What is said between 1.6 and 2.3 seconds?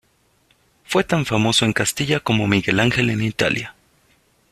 en Castilla